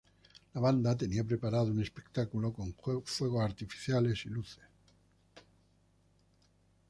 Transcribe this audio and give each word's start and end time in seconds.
La 0.55 0.59
banda 0.61 0.97
tenía 0.97 1.23
preparado 1.23 1.65
un 1.65 1.79
espectáculo 1.79 2.51
con 2.51 2.73
fuegos 2.73 3.41
artificiales 3.43 4.25
y 4.25 4.29
luces. 4.29 4.63